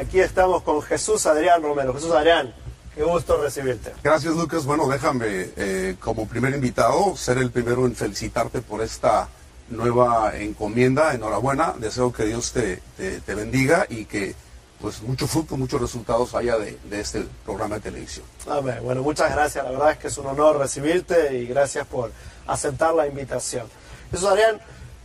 Aquí 0.00 0.18
estamos 0.18 0.62
con 0.62 0.80
Jesús 0.80 1.26
Adrián 1.26 1.62
Romero. 1.62 1.92
Jesús 1.92 2.12
Adrián, 2.12 2.54
qué 2.94 3.02
gusto 3.02 3.36
recibirte. 3.36 3.92
Gracias 4.02 4.34
Lucas. 4.34 4.64
Bueno, 4.64 4.88
déjame 4.88 5.50
eh, 5.56 5.96
como 6.00 6.26
primer 6.26 6.54
invitado 6.54 7.14
ser 7.16 7.36
el 7.36 7.50
primero 7.50 7.84
en 7.84 7.94
felicitarte 7.94 8.62
por 8.62 8.80
esta 8.80 9.28
nueva 9.68 10.32
encomienda. 10.38 11.12
Enhorabuena. 11.12 11.74
Deseo 11.78 12.14
que 12.14 12.24
Dios 12.24 12.52
te, 12.52 12.80
te, 12.96 13.20
te 13.20 13.34
bendiga 13.34 13.86
y 13.90 14.06
que 14.06 14.34
pues 14.80 15.02
mucho 15.02 15.26
fruto, 15.26 15.58
muchos 15.58 15.78
resultados 15.78 16.34
haya 16.34 16.56
de, 16.56 16.78
de, 16.84 17.00
este 17.00 17.26
programa 17.44 17.74
de 17.74 17.82
televisión. 17.82 18.24
Amén. 18.48 18.78
Bueno, 18.82 19.02
muchas 19.02 19.30
gracias. 19.30 19.62
La 19.62 19.70
verdad 19.70 19.90
es 19.92 19.98
que 19.98 20.08
es 20.08 20.16
un 20.16 20.24
honor 20.24 20.56
recibirte 20.56 21.36
y 21.36 21.44
gracias 21.44 21.86
por 21.86 22.10
aceptar 22.46 22.94
la 22.94 23.06
invitación. 23.06 23.66
Jesús 24.10 24.26
Adrián, 24.26 24.60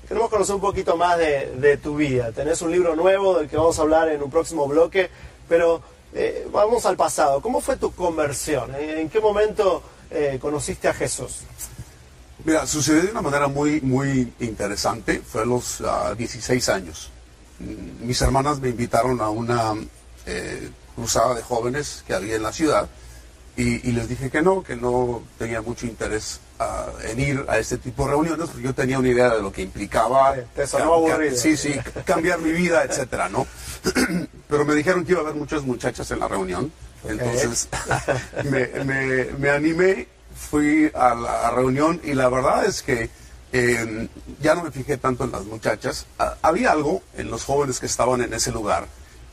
queremos 0.08 0.30
conocer 0.30 0.56
un 0.56 0.62
poquito 0.62 0.98
más 0.98 1.18
de, 1.18 1.80
tu 1.82 1.96
vida. 1.96 2.32
Tenés 2.32 2.62
un 2.62 2.72
libro 2.72 2.96
nuevo 2.96 3.38
del 3.38 3.50
que 3.50 3.58
vamos 3.58 3.78
a 3.80 3.82
hablar 3.82 4.10
en 4.10 4.22
un 4.22 4.30
próximo 4.30 4.68
bloque, 4.68 5.10
pero 5.48 5.82
eh, 6.14 6.48
vamos 6.52 6.86
al 6.86 6.96
pasado. 6.96 7.42
¿Cómo 7.42 7.62
fue 7.62 7.78
tu 7.78 7.92
conversión? 7.94 8.74
¿En 8.76 9.10
qué 9.10 9.20
momento 9.20 9.84
eh, 10.12 10.38
conociste 10.42 10.88
a 10.88 10.94
Jesús? 10.94 11.42
Mira, 12.44 12.68
sucedió 12.68 13.04
de 13.04 13.12
una 13.12 13.22
manera 13.22 13.48
muy, 13.48 13.82
muy 13.82 14.32
interesante. 14.40 15.20
Fue 15.20 15.42
a 15.42 15.46
los 15.46 15.82
uh, 15.82 16.16
16 16.16 16.70
años. 16.70 17.10
Mis 18.02 18.22
hermanas 18.22 18.60
me 18.60 18.70
invitaron 18.70 19.20
a 19.22 19.30
una 19.30 19.74
eh, 20.26 20.70
cruzada 20.96 21.34
de 21.36 21.42
jóvenes 21.42 22.04
que 22.06 22.14
había 22.14 22.36
en 22.36 22.44
la 22.44 22.52
ciudad 22.52 22.88
y, 23.58 23.90
y, 23.90 23.92
les 23.94 24.10
dije 24.10 24.30
que 24.30 24.42
no, 24.42 24.62
que 24.64 24.76
no 24.76 25.24
tenía 25.38 25.62
mucho 25.62 25.86
interés 25.86 26.42
uh, 26.60 27.08
en 27.08 27.20
ir 27.20 27.46
a 27.48 27.58
este 27.58 27.78
tipo 27.78 28.04
de 28.04 28.12
reuniones, 28.12 28.50
porque 28.50 28.64
yo 28.64 28.74
tenía 28.74 29.00
una 29.00 29.08
idea 29.08 29.30
de 29.30 29.42
lo 29.42 29.52
que 29.52 29.62
implicaba 29.62 30.36
Te 30.56 30.68
sí, 31.36 31.56
sí, 31.56 31.74
cambiar 32.06 32.40
mi 32.40 32.52
vida, 32.52 32.84
etcétera, 32.84 33.30
¿no? 33.30 33.48
Pero 34.50 34.66
me 34.66 34.76
dijeron 34.76 35.06
que 35.06 35.14
iba 35.14 35.22
a 35.22 35.24
haber 35.24 35.36
muchas 35.36 35.64
muchachas 35.64 36.10
en 36.12 36.20
la 36.20 36.28
reunión, 36.28 36.72
entonces 37.08 37.70
me, 38.44 38.68
me, 38.84 39.26
me, 39.38 39.50
animé, 39.50 40.08
fui 40.36 40.92
a 40.94 41.16
la 41.16 41.52
reunión 41.52 42.02
y 42.04 42.14
la 42.14 42.28
verdad 42.30 42.66
es 42.66 42.82
que 42.82 43.10
eh, 43.54 44.10
ya 44.42 44.54
no 44.54 44.64
me 44.64 44.72
fijé 44.72 44.98
tanto 44.98 45.24
en 45.24 45.32
las 45.32 45.46
muchachas. 45.46 46.06
Ah, 46.20 46.36
había 46.42 46.72
algo 46.72 47.02
en 47.18 47.32
los 47.32 47.46
jóvenes 47.46 47.80
que 47.80 47.86
estaban 47.86 48.22
en 48.22 48.34
ese 48.34 48.52
lugar. 48.52 48.86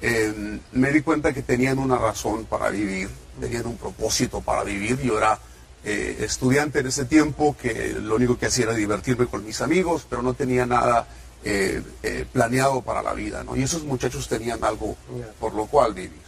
Eh, 0.02 0.58
me 0.72 0.90
di 0.90 1.00
cuenta 1.00 1.32
que 1.32 1.42
tenían 1.42 1.78
una 1.78 1.96
razón 1.96 2.44
para 2.46 2.70
vivir, 2.70 3.08
tenían 3.40 3.66
un 3.66 3.76
propósito 3.76 4.40
para 4.40 4.64
vivir. 4.64 5.00
Yo 5.00 5.16
era 5.16 5.38
eh, 5.84 6.18
estudiante 6.20 6.78
en 6.78 6.86
ese 6.86 7.06
tiempo 7.06 7.56
que 7.60 7.94
lo 8.00 8.14
único 8.14 8.38
que 8.38 8.46
hacía 8.46 8.66
era 8.66 8.74
divertirme 8.74 9.26
con 9.26 9.44
mis 9.44 9.60
amigos, 9.60 10.06
pero 10.08 10.22
no 10.22 10.32
tenía 10.32 10.64
nada 10.64 11.08
eh, 11.44 11.82
eh, 12.04 12.24
planeado 12.32 12.82
para 12.82 13.02
la 13.02 13.14
vida. 13.14 13.42
¿no? 13.42 13.56
Y 13.56 13.64
esos 13.64 13.82
muchachos 13.82 14.28
tenían 14.28 14.62
algo 14.62 14.96
por 15.40 15.54
lo 15.54 15.66
cual 15.66 15.94
vivir. 15.94 16.22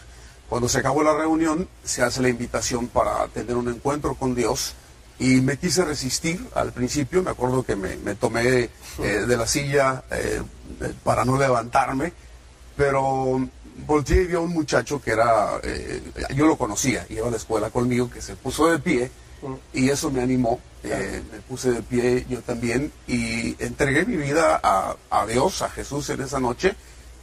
Cuando 0.48 0.68
se 0.68 0.78
acabó 0.78 1.04
la 1.04 1.14
reunión, 1.14 1.68
se 1.84 2.02
hace 2.02 2.20
la 2.20 2.28
invitación 2.28 2.88
para 2.88 3.28
tener 3.28 3.54
un 3.54 3.68
encuentro 3.68 4.14
con 4.14 4.34
Dios. 4.34 4.74
Y 5.20 5.40
me 5.40 5.56
quise 5.56 5.84
resistir 5.84 6.44
al 6.56 6.72
principio, 6.72 7.22
me 7.22 7.30
acuerdo 7.30 7.62
que 7.62 7.76
me, 7.76 7.96
me 7.98 8.16
tomé 8.16 8.68
de 8.98 9.36
la 9.36 9.46
silla 9.46 10.02
para 11.04 11.24
no 11.24 11.38
levantarme, 11.38 12.12
pero 12.76 13.48
volteé 13.86 14.22
y 14.22 14.26
vi 14.26 14.34
a 14.34 14.40
un 14.40 14.52
muchacho 14.52 15.00
que 15.00 15.10
era, 15.10 15.60
eh, 15.62 16.02
yo 16.34 16.46
lo 16.46 16.56
conocía, 16.56 17.06
iba 17.08 17.28
a 17.28 17.30
la 17.30 17.36
escuela 17.36 17.70
conmigo, 17.70 18.10
que 18.10 18.22
se 18.22 18.36
puso 18.36 18.70
de 18.70 18.78
pie 18.78 19.10
y 19.72 19.90
eso 19.90 20.10
me 20.10 20.22
animó. 20.22 20.60
Eh, 20.82 21.22
me 21.32 21.38
puse 21.40 21.70
de 21.70 21.82
pie 21.82 22.26
yo 22.28 22.42
también 22.42 22.92
y 23.06 23.56
entregué 23.62 24.04
mi 24.04 24.16
vida 24.16 24.60
a, 24.62 24.96
a 25.10 25.26
Dios, 25.26 25.62
a 25.62 25.70
Jesús 25.70 26.10
en 26.10 26.20
esa 26.20 26.40
noche. 26.40 26.74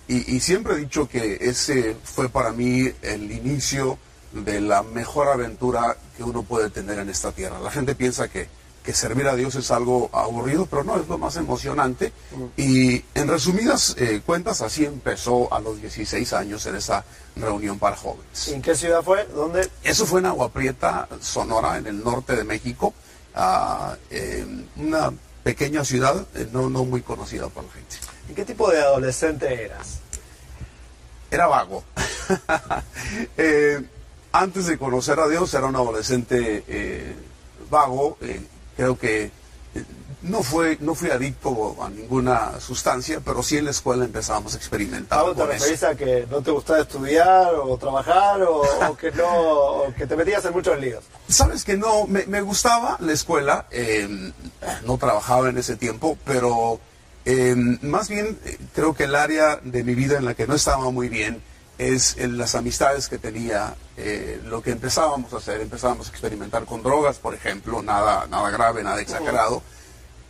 Y, 0.08 0.36
y, 0.36 0.40
siempre 0.40 0.74
he 0.74 0.78
dicho 0.78 1.08
que 1.08 1.38
ese 1.40 1.96
fue 2.04 2.28
para 2.28 2.52
mí 2.52 2.92
el 3.04 3.32
inicio 3.32 4.00
de 4.34 4.60
la 4.60 4.82
mejor 4.82 5.28
aventura 5.28 5.96
que 6.18 6.24
uno 6.24 6.42
puede 6.44 6.70
tener 6.70 6.98
en 7.00 7.10
esta 7.10 7.32
tierra. 7.32 7.60
La 7.60 7.72
gente 7.72 7.94
piensa 7.96 8.28
que, 8.28 8.48
que 8.84 8.94
servir 8.94 9.28
a 9.28 9.36
Dios 9.36 9.56
es 9.56 9.72
algo 9.72 10.10
aburrido, 10.14 10.66
pero 10.66 10.84
no, 10.84 11.00
es 11.00 11.08
lo 11.08 11.18
más 11.18 11.36
emocionante. 11.36 12.12
Y 12.58 13.04
en 13.14 13.28
resumidas 13.28 13.96
eh, 13.98 14.22
cuentas, 14.26 14.62
así 14.62 14.86
empezó 14.86 15.54
a 15.54 15.60
los 15.60 15.80
16 15.82 16.34
años 16.34 16.66
en 16.66 16.76
esa 16.76 17.04
reunión 17.36 17.80
para 17.80 17.96
jóvenes. 17.96 18.48
¿Y 18.48 18.54
en 18.54 18.62
qué 18.62 18.76
ciudad 18.76 19.02
fue? 19.04 19.26
¿Dónde? 19.28 19.70
Eso 19.84 20.06
fue 20.06 20.20
en 20.20 20.28
Agua 20.28 20.50
Prieta, 20.50 21.08
Sonora, 21.20 21.78
en 21.78 21.88
el 21.88 22.04
norte 22.04 22.36
de 22.36 22.44
México. 22.44 22.94
Uh, 23.34 23.96
eh, 24.10 24.46
una 24.76 25.14
pequeña 25.44 25.84
ciudad 25.84 26.26
eh, 26.36 26.48
no, 26.52 26.70
no 26.70 26.86
muy 26.86 27.02
conocida 27.02 27.48
por 27.50 27.64
la 27.64 27.72
gente. 27.72 27.96
¿Y 28.30 28.34
qué 28.34 28.46
tipo 28.46 28.70
de 28.70 28.80
adolescente 28.80 29.66
eras? 29.66 30.00
Era 31.30 31.48
vago. 31.48 31.84
eh, 33.38 33.82
antes 34.32 34.68
de 34.68 34.78
conocer 34.78 35.20
a 35.20 35.28
Dios 35.28 35.54
era 35.54 35.66
un 35.66 35.76
adolescente 35.76 36.64
eh, 36.68 37.16
vago. 37.70 38.18
Creo 38.82 38.98
que 38.98 39.26
eh, 39.26 39.84
no, 40.24 40.42
fue, 40.42 40.78
no 40.82 40.96
fui 40.96 41.12
adicto 41.12 41.78
a 41.84 41.90
ninguna 41.90 42.60
sustancia, 42.60 43.22
pero 43.24 43.44
sí 43.44 43.58
en 43.58 43.66
la 43.66 43.72
escuela 43.72 44.06
empezábamos 44.06 44.56
a 44.56 44.58
experimentar. 44.58 45.20
¿Algo 45.20 45.36
te 45.36 45.46
referís 45.46 45.84
a 45.84 45.94
que 45.94 46.26
no 46.32 46.42
te 46.42 46.50
gustaba 46.50 46.80
estudiar 46.80 47.54
o 47.54 47.78
trabajar 47.78 48.42
o, 48.42 48.62
o 48.62 48.98
que 48.98 49.12
no 49.12 49.28
o 49.28 49.94
que 49.94 50.08
te 50.08 50.16
metías 50.16 50.44
en 50.46 50.54
muchos 50.54 50.80
líos? 50.80 51.04
Sabes 51.28 51.64
que 51.64 51.78
no, 51.78 52.08
me, 52.08 52.26
me 52.26 52.42
gustaba 52.42 52.98
la 53.02 53.14
escuela, 53.14 53.68
eh, 53.70 54.32
no 54.84 54.98
trabajaba 54.98 55.50
en 55.50 55.60
ese 55.60 55.76
tiempo, 55.76 56.18
pero 56.26 56.80
eh, 57.26 57.54
más 57.84 58.10
bien 58.10 58.40
eh, 58.46 58.58
creo 58.74 58.96
que 58.96 59.04
el 59.04 59.14
área 59.14 59.60
de 59.64 59.84
mi 59.84 59.94
vida 59.94 60.18
en 60.18 60.26
la 60.26 60.34
que 60.34 60.48
no 60.48 60.56
estaba 60.56 60.90
muy 60.90 61.08
bien 61.08 61.40
es 61.82 62.18
en 62.18 62.38
las 62.38 62.54
amistades 62.54 63.08
que 63.08 63.18
tenía, 63.18 63.74
eh, 63.98 64.40
lo 64.46 64.62
que 64.62 64.72
empezábamos 64.72 65.34
a 65.34 65.38
hacer, 65.38 65.62
empezábamos 65.62 66.08
a 66.08 66.12
experimentar 66.12 66.66
con 66.66 66.84
drogas, 66.84 67.18
por 67.18 67.34
ejemplo, 67.34 67.82
nada, 67.82 68.28
nada 68.28 68.52
grave, 68.52 68.84
nada 68.84 69.02
exagerado, 69.02 69.64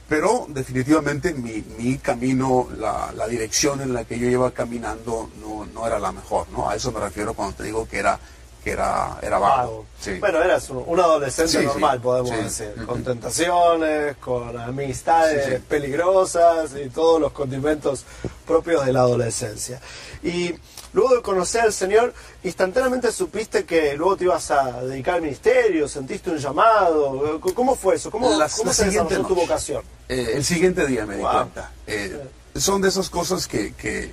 pero 0.07 0.45
definitivamente 0.49 1.33
mi, 1.33 1.63
mi 1.77 1.97
camino, 1.97 2.69
la, 2.77 3.11
la, 3.15 3.27
dirección 3.27 3.81
en 3.81 3.93
la 3.93 4.05
que 4.05 4.17
yo 4.17 4.27
iba 4.29 4.51
caminando 4.51 5.29
no, 5.41 5.65
no, 5.65 5.87
era 5.87 5.99
la 5.99 6.13
mejor, 6.13 6.47
¿no? 6.51 6.69
A 6.69 6.75
eso 6.75 6.91
me 6.91 7.01
refiero 7.01 7.33
cuando 7.33 7.57
te 7.57 7.63
digo 7.63 7.87
que 7.87 7.99
era 7.99 8.17
que 8.63 8.71
era, 8.71 9.17
era 9.21 9.39
vago. 9.39 9.85
Sí. 9.99 10.13
Bueno, 10.19 10.41
eras 10.41 10.69
un, 10.69 10.83
un 10.85 10.99
adolescente 10.99 11.59
sí, 11.59 11.65
normal, 11.65 11.97
sí. 11.97 12.03
podemos 12.03 12.31
decir, 12.31 12.73
con 12.85 13.03
tentaciones, 13.03 14.17
con 14.17 14.57
amistades 14.59 15.61
peligrosas 15.61 16.71
y 16.75 16.89
todos 16.89 17.19
los 17.19 17.31
condimentos 17.31 18.05
propios 18.45 18.85
de 18.85 18.93
la 18.93 19.01
adolescencia. 19.01 19.81
Y 20.23 20.53
luego 20.93 21.15
de 21.15 21.21
conocer 21.21 21.61
al 21.61 21.73
Señor, 21.73 22.13
instantáneamente 22.43 23.11
supiste 23.11 23.65
que 23.65 23.95
luego 23.95 24.17
te 24.17 24.25
ibas 24.25 24.51
a 24.51 24.83
dedicar 24.83 25.15
al 25.15 25.21
ministerio, 25.21 25.87
sentiste 25.87 26.29
un 26.29 26.37
llamado. 26.37 27.39
¿Cómo 27.55 27.75
fue 27.75 27.95
eso? 27.95 28.11
¿Cómo, 28.11 28.29
Las, 28.37 28.55
cómo 28.55 28.73
se 28.73 28.85
desarrolló 28.85 29.25
tu 29.25 29.35
vocación? 29.35 29.83
Eh, 30.07 30.33
el 30.35 30.43
siguiente 30.43 30.85
día 30.85 31.05
me 31.05 31.15
di 31.15 31.21
wow. 31.21 31.31
cuenta. 31.31 31.71
Eh, 31.87 32.21
son 32.55 32.81
de 32.81 32.89
esas 32.89 33.09
cosas 33.09 33.47
que, 33.47 33.73
que, 33.73 34.11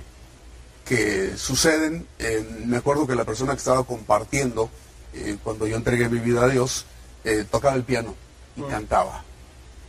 que 0.89 1.37
suceden. 1.37 2.05
Eh, 2.17 2.45
me 2.65 2.77
acuerdo 2.77 3.07
que 3.07 3.15
la 3.15 3.23
persona 3.23 3.53
que 3.53 3.59
estaba 3.59 3.83
compartiendo, 3.83 4.69
cuando 5.43 5.67
yo 5.67 5.75
entregué 5.75 6.09
mi 6.09 6.19
vida 6.19 6.43
a 6.43 6.49
Dios, 6.49 6.85
tocaba 7.49 7.75
el 7.75 7.83
piano 7.83 8.15
y 8.55 8.61
mm. 8.61 8.67
cantaba. 8.67 9.23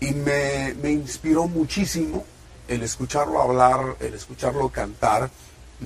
y 0.00 0.12
me, 0.12 0.74
me 0.82 0.90
inspiró 0.90 1.46
muchísimo 1.46 2.24
el 2.68 2.82
escucharlo 2.82 3.42
hablar, 3.42 3.96
el 4.00 4.14
escucharlo 4.14 4.68
cantar, 4.68 5.30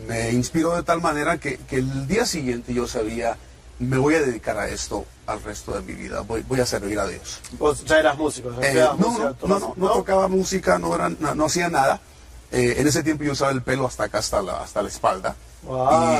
me 0.06 0.31
inspiró 0.32 0.76
de 0.76 0.82
tal 0.82 1.00
manera 1.00 1.38
que, 1.38 1.56
que, 1.56 1.76
el 1.76 2.06
día 2.06 2.26
siguiente 2.26 2.75
yo 2.75 2.87
sabía, 2.87 3.37
me 3.78 3.96
voy 3.96 4.14
a 4.14 4.20
dedicar 4.20 4.58
a 4.58 4.69
esto 4.69 5.06
al 5.26 5.43
resto 5.43 5.72
de 5.72 5.82
mi 5.82 5.94
vida, 5.94 6.20
voy, 6.20 6.43
voy 6.46 6.60
a 6.60 6.67
servir 6.67 6.99
a 6.99 7.06
Dios. 7.06 7.40
¿Vos 7.58 7.84
ya 7.84 8.00
eras 8.00 8.19
músico? 8.19 8.50
Eh, 8.62 8.75
no, 8.99 9.19
no, 9.19 9.37
no, 9.46 9.58
no, 9.58 9.75
no, 9.76 9.88
tocaba 9.93 10.28
música, 10.28 10.78
no, 10.78 10.94
era, 10.94 11.08
no, 11.08 11.44
hacía 11.44 11.69
nada. 11.70 12.00
Eh, 12.55 12.77
en 12.79 12.87
ese 12.87 13.03
tiempo 13.03 13.25
yo 13.25 13.33
usaba 13.33 13.51
el 13.51 13.62
pelo 13.62 13.85
hasta 13.87 14.05
acá, 14.05 14.19
hasta 14.19 14.41
la, 14.41 14.62
hasta 14.62 14.81
la 14.81 14.89
espalda. 14.89 15.35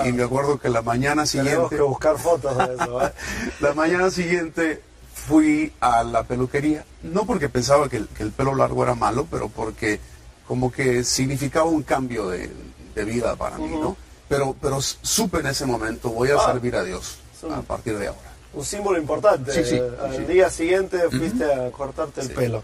Y, 0.05 0.13
me 0.13 0.25
acuerdo 0.25 0.59
que 0.59 0.69
la 0.69 0.83
mañana 0.83 1.27
siguiente... 1.27 1.53
Tenemos 1.53 1.71
que 1.71 1.83
buscar 1.83 2.19
fotos 2.19 2.59
de 2.59 2.75
eso. 2.75 3.07
¿eh? 3.07 3.13
la 3.61 3.75
mañana 3.75 4.11
siguiente 4.11 4.83
fui 5.13 5.73
a 5.81 6.03
la 6.03 6.25
peluquería, 6.25 6.85
no 7.05 7.25
porque 7.25 7.49
pensaba 7.49 7.89
que 7.89 7.99
el, 7.99 8.09
que 8.09 8.25
el 8.25 8.33
pelo 8.33 8.55
largo 8.55 8.83
era 8.83 8.95
malo, 8.95 9.29
pero 9.31 9.49
porque 9.49 10.01
como 10.49 10.73
que 10.73 11.05
significaba 11.05 11.67
un 11.67 11.83
cambio 11.83 12.29
de, 12.29 12.51
de 12.95 13.05
vida 13.05 13.37
para 13.37 13.57
mí, 13.57 13.69
¿no? 13.69 13.97
Pero, 14.29 14.57
pero 14.61 14.81
supe 14.81 15.39
en 15.39 15.47
ese 15.47 15.67
momento, 15.67 16.11
voy 16.11 16.31
a 16.31 16.37
ah. 16.37 16.47
servir 16.53 16.75
a 16.75 16.83
Dios 16.83 17.19
a 17.49 17.63
partir 17.63 17.97
de 17.97 18.09
ahora. 18.09 18.35
Un 18.55 18.65
símbolo 18.65 18.99
importante. 18.99 19.53
Sí, 19.53 19.65
sí, 19.65 19.81
Al 20.03 20.27
día 20.27 20.51
siguiente 20.51 20.99
fuiste 21.11 21.45
a 21.45 21.71
cortarte 21.71 22.23
el 22.23 22.31
pelo. 22.31 22.63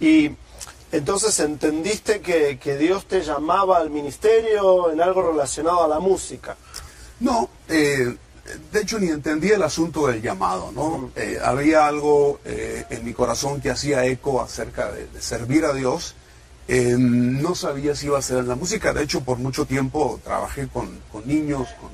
Y 0.00 0.30
entonces 0.94 1.38
entendiste 1.40 2.20
que, 2.20 2.58
que, 2.58 2.76
Dios 2.76 3.06
te 3.06 3.22
llamaba 3.22 3.78
al 3.78 3.90
ministerio 3.90 4.92
en 4.92 5.00
algo 5.00 5.32
relacionado 5.32 5.82
a 5.82 5.88
la 5.88 5.98
música. 5.98 6.56
No, 7.20 7.48
eh, 7.68 8.16
de 8.72 8.80
hecho 8.80 8.98
ni 8.98 9.08
entendí 9.08 9.50
el 9.50 9.62
asunto 9.62 10.06
del 10.06 10.22
llamado, 10.22 10.70
¿no? 10.72 11.10
Eh, 11.16 11.38
había 11.42 11.86
algo 11.86 12.38
eh, 12.44 12.84
en 12.90 13.04
mi 13.04 13.12
corazón 13.12 13.60
que 13.60 13.70
hacía 13.70 14.04
eco 14.06 14.40
acerca 14.40 14.92
de, 14.92 15.06
de 15.08 15.20
servir 15.20 15.64
a 15.64 15.72
Dios 15.72 16.14
no 16.66 17.54
sabía 17.54 17.94
si 17.94 18.06
iba 18.06 18.18
a 18.18 18.22
ser 18.22 18.38
en 18.38 18.48
la 18.48 18.54
música, 18.54 18.94
de 18.94 19.02
hecho 19.02 19.20
por 19.20 19.36
mucho 19.36 19.66
tiempo 19.66 20.18
trabajé 20.24 20.66
con, 20.68 20.98
niños, 21.26 21.68
con 21.78 21.90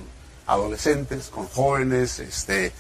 adolescentes, 0.47 1.26
con 1.26 1.47
jóvenes, 1.49 2.20
este, 2.20 2.73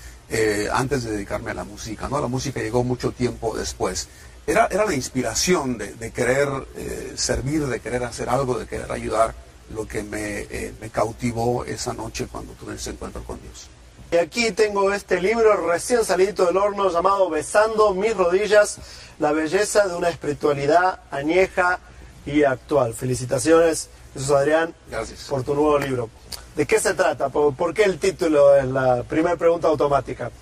antes 0.72 1.02
de 1.02 1.10
dedicarme 1.10 1.50
a 1.50 1.54
la 1.54 1.64
música, 1.64 2.08
¿no? 2.08 2.20
La 2.20 2.28
música 2.28 2.60
llegó 2.60 2.84
mucho 2.84 3.10
tiempo 3.10 3.56
después. 3.56 4.08
Era, 4.46 4.66
era 4.70 4.84
la 4.84 4.94
inspiración 4.94 5.78
de, 5.78 6.10
querer 6.10 6.48
eh, 6.76 7.12
servir, 7.16 7.66
de 7.66 7.80
querer 7.80 8.02
hacer 8.04 8.28
algo, 8.28 8.58
de 8.58 8.66
querer 8.66 8.90
ayudar, 8.90 9.34
lo 9.74 9.86
que 9.86 10.02
me, 10.02 10.46
me 10.80 10.90
cautivó 10.90 11.64
esa 11.64 11.92
noche 11.92 12.26
cuando 12.26 12.52
tuve 12.54 12.74
ese 12.74 12.90
encuentro 12.90 13.22
con 13.22 13.40
Dios. 13.40 13.68
Y 14.12 14.16
aquí 14.16 14.50
tengo 14.50 14.92
este 14.92 15.20
libro 15.20 15.68
recién 15.68 16.04
salido 16.04 16.46
del 16.46 16.56
horno 16.56 16.90
llamado 16.90 17.30
Besando 17.30 17.94
mis 17.94 18.16
rodillas, 18.16 18.78
la 19.20 19.30
belleza 19.30 19.86
de 19.86 19.94
una 19.94 20.08
espiritualidad 20.08 20.98
añeja 21.12 21.78
y 22.26 22.42
actual. 22.42 22.92
Felicitaciones, 22.92 23.88
Jesús 24.12 24.30
Adrián, 24.32 24.74
Gracias. 24.90 25.26
por 25.28 25.44
tu 25.44 25.54
nuevo 25.54 25.78
libro. 25.78 26.10
¿De 26.56 26.66
qué 26.66 26.80
se 26.80 26.94
trata? 26.94 27.28
¿Por, 27.28 27.72
qué 27.72 27.84
el 27.84 28.00
título 28.00 28.56
es 28.56 28.64
la 28.64 29.04
primera 29.04 29.36
pregunta 29.36 29.68
automática? 29.68 30.32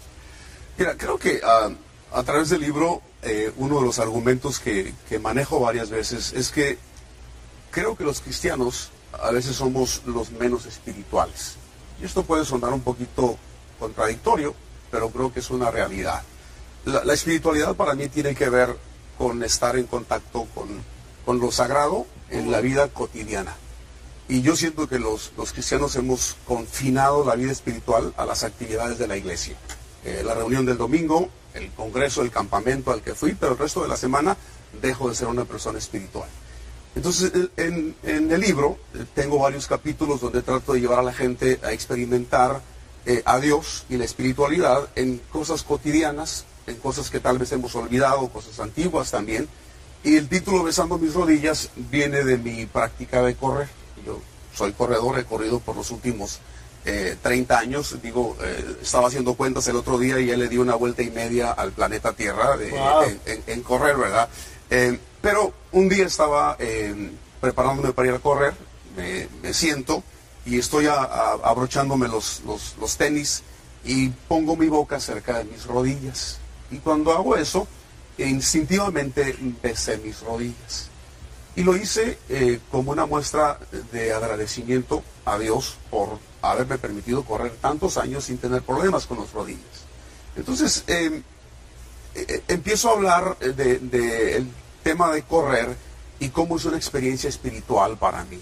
Mira, 0.78 0.96
creo 0.96 1.18
que 1.18 1.38
ah, 1.44 1.68
a 2.12 2.22
través 2.22 2.48
del 2.50 2.62
libro 2.62 3.02
eh, 3.22 3.52
uno 3.56 3.80
de 3.80 3.86
los 3.86 3.98
argumentos 3.98 4.60
que, 4.60 4.94
manejo 5.20 5.60
varias 5.60 5.90
veces 5.90 6.32
es 6.32 6.50
que 6.50 6.78
creo 7.70 7.96
que 7.96 8.04
los 8.04 8.20
cristianos 8.20 8.90
a 9.20 9.30
veces 9.30 9.56
somos 9.56 10.02
los 10.06 10.30
menos 10.30 10.66
espirituales. 10.66 11.56
Y 12.00 12.04
esto 12.04 12.22
puede 12.22 12.44
sonar 12.44 12.72
un 12.72 12.80
poquito 12.80 13.36
contradictorio, 13.78 14.54
pero 14.90 15.10
creo 15.10 15.32
que 15.32 15.40
es 15.40 15.50
una 15.50 15.70
realidad. 15.70 16.22
La, 16.84 17.12
espiritualidad 17.12 17.74
para 17.74 17.94
mí 17.94 18.08
tiene 18.08 18.34
que 18.34 18.48
ver 18.48 18.76
con 19.18 19.42
estar 19.42 19.76
en 19.76 19.86
contacto 19.86 20.46
con, 20.54 21.40
lo 21.40 21.52
sagrado 21.52 22.06
en 22.30 22.50
la 22.50 22.60
vida 22.60 22.88
cotidiana. 22.88 23.54
Y 24.28 24.42
yo 24.42 24.56
siento 24.56 24.88
que 24.88 24.98
los, 24.98 25.32
los, 25.36 25.52
cristianos 25.52 25.96
hemos 25.96 26.36
confinado 26.46 27.24
la 27.24 27.34
vida 27.34 27.50
espiritual 27.50 28.14
a 28.16 28.24
las 28.24 28.44
actividades 28.44 28.98
de 28.98 29.08
la 29.08 29.16
iglesia. 29.16 29.56
Eh, 30.04 30.22
la 30.24 30.34
reunión 30.34 30.64
del 30.64 30.78
domingo, 30.78 31.28
el 31.58 31.70
congreso, 31.72 32.22
el 32.22 32.30
campamento 32.30 32.92
al 32.92 33.02
que 33.02 33.14
fui, 33.14 33.34
pero 33.34 33.52
el 33.52 33.58
resto 33.58 33.82
de 33.82 33.88
la 33.88 33.96
semana 33.96 34.36
dejo 34.80 35.08
de 35.08 35.14
ser 35.14 35.28
una 35.28 35.44
persona 35.44 35.78
espiritual. 35.78 36.28
Entonces, 36.94 37.32
en, 37.56 37.94
el 38.02 38.40
libro 38.40 38.78
eh, 38.94 39.04
tengo 39.14 39.38
varios 39.38 39.66
capítulos 39.66 40.20
donde 40.20 40.42
trato 40.42 40.72
de 40.72 40.80
llevar 40.80 40.98
a 41.00 41.02
la 41.02 41.12
gente 41.12 41.60
a 41.62 41.72
experimentar 41.72 42.60
eh, 43.06 43.22
a 43.24 43.38
Dios 43.38 43.84
y 43.88 43.96
la 43.96 44.04
espiritualidad 44.04 44.88
en 44.96 45.18
cosas 45.30 45.62
cotidianas, 45.62 46.44
en 46.66 46.76
cosas 46.76 47.10
que 47.10 47.20
tal 47.20 47.38
vez 47.38 47.52
hemos 47.52 47.74
olvidado, 47.74 48.28
cosas 48.28 48.58
antiguas 48.60 49.10
también. 49.10 49.48
Y 50.02 50.16
el 50.16 50.28
título 50.28 50.64
Besando 50.64 50.98
mis 50.98 51.14
rodillas 51.14 51.70
viene 51.76 52.24
de 52.24 52.38
mi 52.38 52.66
práctica 52.66 53.22
de 53.22 53.34
correr. 53.34 53.68
Yo 54.04 54.20
soy 54.54 54.72
corredor, 54.72 55.18
he 55.18 55.24
corrido 55.24 55.60
por 55.60 55.76
los 55.76 55.90
últimos 55.90 56.40
30 56.84 57.54
eh, 57.54 57.56
años. 57.56 57.96
Digo, 58.02 58.36
eh, 58.42 58.76
estaba 58.82 59.08
haciendo 59.08 59.34
cuentas 59.34 59.66
el 59.68 59.76
otro 59.76 59.98
día 59.98 60.18
y 60.18 60.26
ya 60.26 60.36
le 60.36 60.48
di 60.48 60.58
una 60.58 60.74
vuelta 60.74 61.02
y 61.02 61.10
media 61.10 61.52
al 61.52 61.72
planeta 61.72 62.12
Tierra 62.12 62.56
en, 63.46 63.62
correr, 63.62 63.96
¿verdad? 63.96 64.28
pero 65.20 65.52
un 65.72 65.88
día 65.88 66.06
estaba 66.06 66.56
preparándome 67.40 67.92
para 67.92 68.08
ir 68.08 68.14
a 68.14 68.18
correr, 68.18 68.54
me 69.42 69.54
siento 69.54 70.02
y 70.48 70.58
estoy 70.58 70.86
abrochándome 70.86 72.08
los, 72.08 72.42
los, 72.80 72.96
tenis 72.96 73.42
y 73.84 74.08
pongo 74.08 74.56
mi 74.56 74.68
boca 74.68 74.98
cerca 74.98 75.38
de 75.38 75.44
mis 75.44 75.66
rodillas. 75.66 76.38
Y 76.70 76.78
cuando 76.78 77.12
hago 77.12 77.36
eso, 77.36 77.68
instintivamente 78.16 79.36
besé 79.62 79.98
mis 79.98 80.20
rodillas. 80.20 80.88
Y 81.54 81.64
lo 81.64 81.76
hice 81.76 82.18
eh, 82.28 82.60
como 82.70 82.92
una 82.92 83.04
muestra 83.04 83.58
de 83.92 84.12
agradecimiento 84.12 85.02
a 85.24 85.38
Dios 85.38 85.76
por 85.90 86.18
haberme 86.42 86.78
permitido 86.78 87.24
correr 87.24 87.52
tantos 87.60 87.96
años 87.96 88.24
sin 88.24 88.38
tener 88.38 88.62
problemas 88.62 89.06
con 89.06 89.18
las 89.18 89.32
rodillas. 89.32 89.84
Entonces, 90.36 90.84
em, 90.86 91.22
eh, 92.14 92.26
eh, 92.28 92.42
empiezo 92.48 92.90
a 92.90 92.92
hablar 92.92 93.38
del 93.38 93.90
de, 93.90 94.46
tema 94.82 95.12
de 95.12 95.22
correr 95.22 95.76
y 96.20 96.28
cómo 96.28 96.56
es 96.56 96.64
una 96.64 96.76
experiencia 96.76 97.28
espiritual 97.28 97.96
para 97.98 98.24
mí 98.24 98.40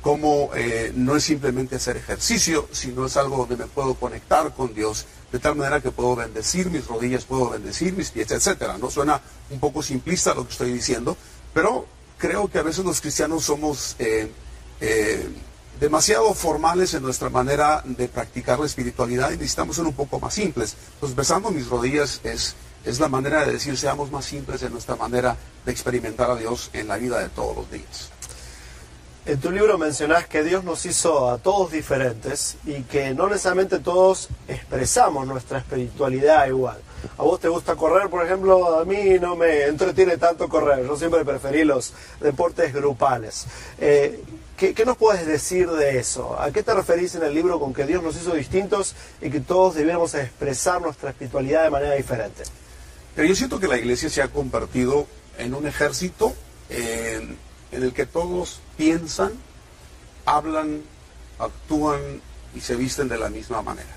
cómo 0.00 0.50
eh, 0.54 0.92
no 0.94 1.16
es 1.16 1.24
simplemente 1.24 1.76
hacer 1.76 1.96
ejercicio, 1.96 2.68
sino 2.70 3.06
es 3.06 3.16
algo 3.16 3.38
donde 3.38 3.56
me 3.56 3.66
puedo 3.66 3.94
conectar 3.94 4.54
con 4.54 4.72
Dios, 4.72 5.06
de 5.32 5.38
tal 5.40 5.56
manera 5.56 5.80
que 5.80 5.90
puedo 5.90 6.14
bendecir 6.14 6.70
mis 6.70 6.86
rodillas, 6.86 7.24
puedo 7.24 7.50
bendecir 7.50 7.92
mis 7.94 8.10
pies, 8.10 8.30
etcétera. 8.30 8.78
No 8.78 8.90
suena 8.90 9.20
un 9.50 9.58
poco 9.58 9.82
simplista 9.82 10.32
lo 10.34 10.46
que 10.46 10.52
estoy 10.52 10.72
diciendo, 10.72 11.16
pero 11.52 11.86
creo 12.18 12.48
que 12.48 12.58
a 12.58 12.62
veces 12.62 12.84
los 12.84 13.00
cristianos 13.00 13.44
somos 13.44 13.96
eh, 13.98 14.30
eh, 14.80 15.28
demasiado 15.80 16.32
formales 16.34 16.94
en 16.94 17.02
nuestra 17.02 17.30
manera 17.30 17.82
de 17.84 18.08
practicar 18.08 18.58
la 18.58 18.66
espiritualidad 18.66 19.30
y 19.30 19.36
necesitamos 19.36 19.76
ser 19.76 19.84
un 19.84 19.94
poco 19.94 20.20
más 20.20 20.34
simples. 20.34 20.76
Entonces, 20.94 21.16
besando 21.16 21.50
mis 21.50 21.68
rodillas 21.68 22.20
es, 22.24 22.54
es 22.84 23.00
la 23.00 23.08
manera 23.08 23.44
de 23.44 23.52
decir, 23.52 23.76
seamos 23.76 24.10
más 24.10 24.24
simples 24.24 24.62
en 24.62 24.72
nuestra 24.72 24.96
manera 24.96 25.36
de 25.64 25.72
experimentar 25.72 26.30
a 26.30 26.36
Dios 26.36 26.70
en 26.72 26.88
la 26.88 26.96
vida 26.96 27.18
de 27.18 27.28
todos 27.28 27.56
los 27.56 27.70
días. 27.70 28.10
En 29.26 29.40
tu 29.40 29.50
libro 29.50 29.78
mencionás 29.78 30.26
que 30.26 30.42
Dios 30.42 30.64
nos 30.64 30.84
hizo 30.84 31.30
a 31.30 31.38
todos 31.38 31.72
diferentes 31.72 32.58
y 32.66 32.82
que 32.82 33.14
no 33.14 33.26
necesariamente 33.26 33.78
todos 33.78 34.28
expresamos 34.46 35.26
nuestra 35.26 35.58
espiritualidad 35.58 36.46
igual. 36.46 36.76
A 37.16 37.22
vos 37.22 37.40
te 37.40 37.48
gusta 37.48 37.74
correr, 37.74 38.10
por 38.10 38.24
ejemplo, 38.24 38.78
a 38.78 38.84
mí 38.84 39.18
no 39.18 39.34
me 39.34 39.64
entretiene 39.64 40.18
tanto 40.18 40.46
correr, 40.46 40.86
yo 40.86 40.94
siempre 40.96 41.24
preferí 41.24 41.64
los 41.64 41.94
deportes 42.20 42.74
grupales. 42.74 43.46
Eh, 43.78 44.22
¿qué, 44.56 44.84
nos 44.84 44.96
puedes 44.96 45.26
decir 45.26 45.70
de 45.70 45.98
eso? 45.98 46.40
¿A 46.40 46.50
qué 46.52 46.62
te 46.62 46.74
referís 46.74 47.14
en 47.14 47.22
el 47.22 47.34
libro 47.34 47.58
con 47.60 47.74
que 47.74 47.84
Dios 47.86 48.02
nos 48.02 48.16
hizo 48.16 48.34
distintos 48.34 48.94
y 49.20 49.30
que 49.30 49.40
todos 49.40 49.74
debiéramos 49.74 50.14
expresar 50.14 50.80
nuestra 50.80 51.10
espiritualidad 51.10 51.64
de 51.64 51.70
manera 51.70 51.94
diferente? 51.94 52.42
Pero 53.14 53.28
yo 53.28 53.34
siento 53.34 53.60
que 53.60 53.68
la 53.68 53.76
iglesia 53.76 54.08
se 54.10 54.22
ha 54.22 54.28
convertido 54.28 55.06
en 55.38 55.54
un 55.54 55.66
ejército 55.66 56.34
en 56.68 57.36
el 57.70 57.92
que 57.92 58.06
todos 58.06 58.60
piensan, 58.76 59.32
hablan, 60.24 60.82
actúan 61.38 62.00
y 62.54 62.60
se 62.60 62.76
visten 62.76 63.08
de 63.08 63.18
la 63.18 63.28
misma 63.28 63.62
manera. 63.62 63.96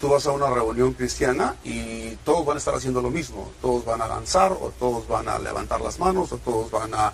Tú 0.00 0.08
vas 0.08 0.26
a 0.26 0.32
una 0.32 0.50
reunión 0.50 0.92
cristiana 0.92 1.56
y 1.64 2.16
todos 2.16 2.44
van 2.44 2.56
a 2.56 2.58
estar 2.58 2.74
haciendo 2.74 3.00
lo 3.00 3.10
mismo. 3.10 3.50
Todos 3.62 3.84
van 3.84 4.02
a 4.02 4.06
danzar 4.06 4.52
o 4.52 4.72
todos 4.78 5.08
van 5.08 5.28
a 5.28 5.38
levantar 5.38 5.80
las 5.80 5.98
manos 5.98 6.32
o 6.32 6.36
todos 6.36 6.70
van 6.70 6.92
a 6.94 7.12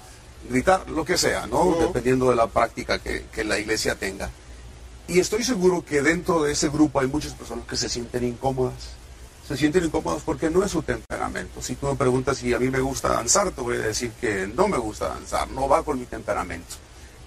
gritar, 0.49 0.89
lo 0.91 1.05
que 1.05 1.17
sea, 1.17 1.47
¿no? 1.47 1.77
Dependiendo 1.81 2.31
de 2.31 2.37
la 2.37 2.47
práctica 2.47 2.99
que, 2.99 3.27
que 3.33 3.45
la 3.45 3.59
iglesia 3.59 3.95
tenga. 3.95 4.31
Y 5.09 5.21
estoy 5.21 5.45
seguro 5.45 5.85
que 5.85 6.03
dentro 6.03 6.43
de 6.43 6.53
ese 6.53 6.69
grupo 6.69 7.01
hay 7.01 7.07
muchas 7.07 7.35
personas 7.35 7.67
que 7.67 7.77
se 7.77 7.89
sienten 7.89 8.25
incómodas 8.25 9.03
se 9.47 9.57
sienten 9.57 9.85
incómodos 9.85 10.23
porque 10.23 10.51
no 10.51 10.65
es 10.65 10.71
su 10.71 10.83
temperamento. 10.83 11.61
Si 11.61 11.75
tú 11.75 11.87
me 11.87 11.97
preguntas 11.97 12.39
si 12.39 12.55
a 12.55 12.59
mí 12.59 12.71
me 12.71 12.81
gusta 12.81 13.09
danzar, 13.09 13.51
te 13.51 13.61
voy 13.61 13.77
a 13.77 13.81
decir 13.81 14.13
que 14.21 14.47
no 14.47 14.69
me 14.69 14.79
gusta 14.79 15.09
danzar, 15.09 15.51
no 15.51 15.69
va 15.69 15.83
con 15.83 15.99
mi 15.99 16.07
temperamento. 16.07 16.77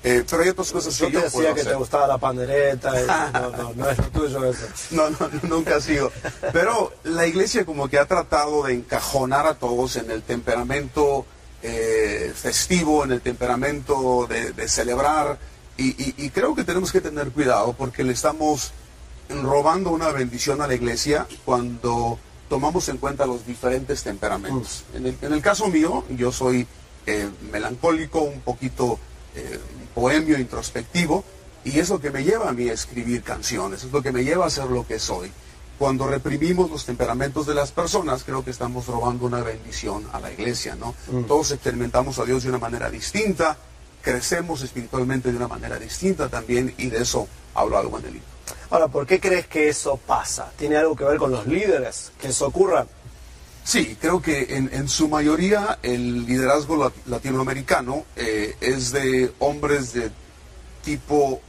Eh, 0.03 0.23
pero 0.29 0.43
hay 0.43 0.49
otras 0.49 0.71
cosas 0.71 0.95
yo 0.97 1.07
que 1.07 1.13
yo 1.13 1.21
decía 1.21 1.53
que 1.55 1.63
te 1.63 1.73
gustaba 1.73 2.05
la 2.05 2.19
pandereta, 2.19 3.31
no, 3.33 3.49
no, 3.49 3.73
no 3.73 3.89
es 3.89 3.97
lo 3.97 4.03
tuyo 4.05 4.45
eso. 4.45 4.67
No, 4.91 5.09
no, 5.09 5.17
nunca 5.43 5.77
ha 5.77 5.81
sido. 5.81 6.11
Pero 6.53 6.93
la 7.03 7.25
iglesia 7.25 7.65
como 7.65 7.87
que 7.89 7.97
ha 7.97 8.05
tratado 8.05 8.63
de 8.63 8.73
encajonar 8.73 9.47
a 9.47 9.55
todos 9.55 9.95
en 9.95 10.11
el 10.11 10.21
temperamento 10.21 11.25
eh, 11.67 12.31
festivo, 12.35 13.03
en 13.03 13.11
el 13.11 13.21
temperamento 13.21 14.27
de, 14.27 14.67
celebrar. 14.67 15.39
Y, 15.77 16.29
creo 16.29 16.53
que 16.55 16.63
tenemos 16.63 16.91
que 16.91 17.01
tener 17.01 17.31
cuidado 17.31 17.73
porque 17.73 18.03
le 18.03 18.13
estamos 18.13 18.71
robando 19.29 19.89
una 19.89 20.09
bendición 20.09 20.61
a 20.61 20.67
la 20.67 20.75
iglesia 20.75 21.27
cuando 21.43 22.19
tomamos 22.49 22.87
en 22.89 22.97
cuenta 22.97 23.25
los 23.25 23.47
diferentes 23.47 24.03
temperamentos. 24.03 24.85
Mm. 24.93 25.25
En 25.25 25.33
el, 25.33 25.41
caso 25.41 25.67
mío, 25.67 26.05
yo 26.11 26.31
soy 26.31 26.67
eh, 27.07 27.29
melancólico, 27.51 28.21
un 28.21 28.41
poquito 28.41 28.99
eh, 29.35 29.59
poemio, 29.95 30.37
introspectivo, 30.37 31.23
y 31.63 31.79
es 31.79 31.89
lo 31.89 31.99
que 31.99 32.11
me 32.11 32.23
lleva 32.23 32.49
a 32.49 32.53
mí 32.53 32.69
a 32.69 32.73
escribir 32.73 33.23
canciones, 33.23 33.83
es 33.83 33.91
lo 33.91 34.03
que 34.03 34.11
me 34.11 34.23
lleva 34.23 34.45
a 34.45 34.51
ser 34.51 34.65
lo 34.65 34.85
que 34.85 34.99
soy. 34.99 35.31
Cuando 35.77 36.07
reprimimos 36.07 36.69
los 36.69 36.85
temperamentos 36.85 37.45
de 37.45 37.53
las 37.53 37.71
personas, 37.71 38.23
creo 38.23 38.43
que 38.43 38.51
estamos 38.51 38.87
robando 38.87 39.25
una 39.25 39.41
bendición 39.41 40.07
a 40.13 40.19
la 40.19 40.31
iglesia, 40.31 40.75
¿no? 40.75 40.95
Mm. 41.11 41.23
Todos 41.23 41.51
experimentamos 41.51 42.17
a 42.19 42.25
Dios 42.25 42.43
de 42.43 42.49
una 42.49 42.59
manera 42.59 42.89
distinta, 42.89 43.57
crecemos 44.01 44.61
espiritualmente 44.61 45.31
de 45.31 45.37
una 45.37 45.47
manera 45.47 45.77
distinta 45.77 46.29
también, 46.29 46.73
y 46.77 46.87
de 46.87 47.01
eso 47.01 47.27
hablo 47.53 47.77
algo 47.77 47.99
en 47.99 48.05
el 48.05 48.13
libro. 48.13 48.27
Ahora, 48.69 48.87
¿por 48.87 49.05
qué 49.05 49.19
crees 49.19 49.47
que 49.47 49.69
eso 49.69 49.97
pasa? 49.97 50.51
¿Tiene 50.57 50.77
algo 50.77 50.95
que 50.95 51.03
ver 51.03 51.17
con 51.17 51.31
los 51.31 51.45
líderes? 51.45 52.11
¿Que 52.19 52.29
eso 52.29 52.47
ocurra? 52.47 52.85
Sí, 53.63 53.97
creo 53.99 54.21
que 54.21 54.55
en, 54.55 54.87
su 54.87 55.09
mayoría 55.09 55.79
el 55.81 56.25
liderazgo 56.25 56.93
latinoamericano 57.07 58.05
eh, 58.15 58.55
es 58.61 58.91
de 58.91 59.33
hombres 59.39 59.93
de 59.93 60.11
tipo 60.83 61.41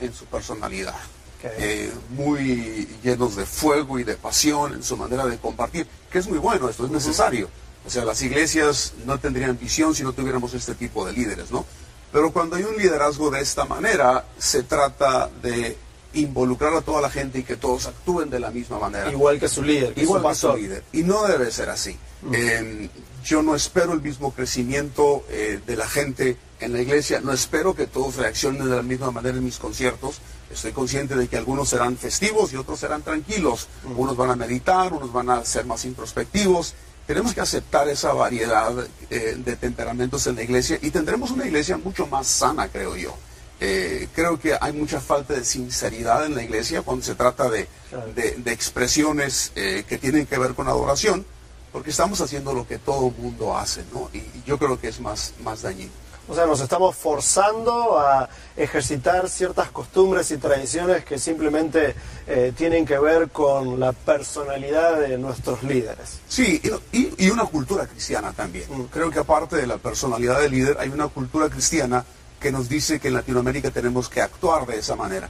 en 0.00 0.12
su 0.12 0.24
personalidad. 0.24 0.96
Eh, 1.42 1.90
muy 2.10 2.88
llenos 3.02 3.36
de 3.36 3.46
fuego 3.46 3.98
y 3.98 4.04
de 4.04 4.14
pasión 4.14 4.74
en 4.74 4.82
su 4.82 4.96
manera 4.96 5.26
de 5.26 5.38
compartir, 5.38 5.86
que 6.10 6.18
es 6.18 6.28
muy 6.28 6.38
bueno, 6.38 6.68
esto 6.68 6.84
es 6.84 6.90
necesario. 6.90 7.48
O 7.86 7.90
sea, 7.90 8.04
las 8.04 8.20
iglesias 8.22 8.92
no 9.06 9.18
tendrían 9.18 9.58
visión 9.58 9.94
si 9.94 10.02
no 10.02 10.12
tuviéramos 10.12 10.52
este 10.54 10.74
tipo 10.74 11.06
de 11.06 11.12
líderes, 11.12 11.50
¿no? 11.50 11.64
Pero 12.12 12.32
cuando 12.32 12.56
hay 12.56 12.64
un 12.64 12.76
liderazgo 12.76 13.30
de 13.30 13.40
esta 13.40 13.64
manera, 13.64 14.26
se 14.38 14.64
trata 14.64 15.30
de 15.42 15.76
involucrar 16.12 16.74
a 16.74 16.80
toda 16.80 17.00
la 17.00 17.10
gente 17.10 17.38
y 17.38 17.42
que 17.44 17.56
todos 17.56 17.86
actúen 17.86 18.30
de 18.30 18.40
la 18.40 18.50
misma 18.50 18.78
manera. 18.78 19.10
Igual 19.10 19.38
que 19.38 19.48
su 19.48 19.62
líder. 19.62 19.92
Igual 19.96 20.22
que 20.22 20.34
su 20.34 20.56
líder. 20.56 20.84
Y 20.92 21.02
no 21.04 21.26
debe 21.26 21.50
ser 21.50 21.70
así. 21.70 21.96
Em, 22.32 22.88
yo 23.24 23.42
no 23.42 23.54
espero 23.54 23.92
el 23.92 24.02
mismo 24.02 24.32
crecimiento 24.32 25.24
eh, 25.28 25.60
de 25.64 25.76
la 25.76 25.86
gente 25.86 26.36
en 26.58 26.72
la 26.72 26.80
iglesia. 26.80 27.20
No 27.20 27.32
espero 27.32 27.74
que 27.74 27.86
todos 27.86 28.16
reaccionen 28.16 28.68
de 28.68 28.76
la 28.76 28.82
misma 28.82 29.10
manera 29.10 29.38
en 29.38 29.44
mis 29.44 29.58
conciertos. 29.58 30.20
Estoy 30.52 30.72
consciente 30.72 31.14
de 31.14 31.28
que 31.28 31.36
algunos 31.36 31.68
serán 31.68 31.96
festivos 31.96 32.52
y 32.52 32.56
otros 32.56 32.80
serán 32.80 33.02
tranquilos. 33.02 33.68
Unos 33.96 34.16
van 34.16 34.30
a 34.30 34.36
meditar, 34.36 34.92
unos 34.92 35.12
van 35.12 35.30
a 35.30 35.44
ser 35.44 35.64
más 35.64 35.84
introspectivos. 35.84 36.74
Tenemos 37.06 37.34
que 37.34 37.40
aceptar 37.40 37.88
esa 37.88 38.12
variedad 38.12 38.72
eh, 39.10 39.36
de 39.38 39.56
temperamentos 39.56 40.26
en 40.26 40.36
la 40.36 40.42
iglesia 40.42 40.78
y 40.82 40.90
tendremos 40.90 41.30
una 41.30 41.46
iglesia 41.46 41.76
mucho 41.76 42.06
más 42.06 42.26
sana, 42.26 42.68
creo 42.68 42.96
yo. 42.96 43.16
Eh, 43.60 44.08
creo 44.14 44.40
que 44.40 44.56
hay 44.58 44.72
mucha 44.72 45.00
falta 45.00 45.34
de 45.34 45.44
sinceridad 45.44 46.24
en 46.24 46.34
la 46.34 46.42
iglesia 46.42 46.82
cuando 46.82 47.04
se 47.04 47.14
trata 47.14 47.50
de, 47.50 47.68
de, 48.14 48.52
expresiones 48.52 49.52
eh, 49.54 49.84
que 49.86 49.98
tienen 49.98 50.24
que 50.24 50.38
ver 50.38 50.54
con 50.54 50.66
adoración, 50.66 51.26
porque 51.70 51.90
estamos 51.90 52.20
haciendo 52.22 52.54
lo 52.54 52.66
que 52.66 52.78
todo 52.78 53.08
el 53.08 53.22
mundo 53.22 53.56
hace, 53.56 53.84
¿no? 53.92 54.08
Y, 54.14 54.18
y 54.18 54.42
yo 54.46 54.58
creo 54.58 54.80
que 54.80 54.88
es 54.88 54.98
más, 55.00 55.34
más 55.44 55.62
dañino. 55.62 55.92
O 56.30 56.34
sea, 56.34 56.46
nos 56.46 56.60
estamos 56.60 56.94
forzando 56.94 57.98
a 57.98 58.28
ejercitar 58.56 59.28
ciertas 59.28 59.72
costumbres 59.72 60.30
y 60.30 60.36
tradiciones 60.36 61.04
que 61.04 61.18
simplemente 61.18 61.96
eh, 62.28 62.52
tienen 62.56 62.86
que 62.86 63.00
ver 63.00 63.30
con 63.30 63.80
la 63.80 63.92
personalidad 63.92 65.00
de 65.00 65.18
nuestros 65.18 65.64
líderes. 65.64 66.20
Sí, 66.28 66.62
y, 66.92 67.28
una 67.30 67.46
cultura 67.46 67.88
cristiana 67.88 68.32
también. 68.32 68.64
Mm. 68.70 68.84
Creo 68.92 69.10
que 69.10 69.18
aparte 69.18 69.56
de 69.56 69.66
la 69.66 69.78
personalidad 69.78 70.40
del 70.40 70.52
líder, 70.52 70.76
hay 70.78 70.90
una 70.90 71.08
cultura 71.08 71.48
cristiana 71.48 72.04
que 72.38 72.52
nos 72.52 72.68
dice 72.68 73.00
que 73.00 73.08
en 73.08 73.14
Latinoamérica 73.14 73.72
tenemos 73.72 74.08
que 74.08 74.20
actuar 74.20 74.66
de 74.66 74.78
esa 74.78 74.94
manera. 74.94 75.28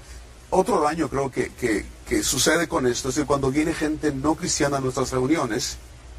Otro 0.51 0.83
daño 0.83 1.09
creo 1.09 1.31
que, 1.31 1.51
que 2.07 2.23
sucede 2.23 2.69
con 2.69 2.87
esto 2.87 3.09
es 3.09 3.15
que 3.15 3.25
cuando 3.25 3.51
viene 3.51 3.73
gente 3.73 4.13
no 4.13 4.35
cristiana 4.35 4.77
a 4.77 4.81
nuestras 4.81 5.13
reuniones 5.13 5.79